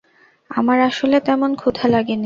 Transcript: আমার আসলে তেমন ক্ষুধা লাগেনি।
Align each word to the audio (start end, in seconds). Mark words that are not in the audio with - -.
আমার 0.49 0.77
আসলে 0.81 1.17
তেমন 1.21 1.51
ক্ষুধা 1.55 1.85
লাগেনি। 1.87 2.19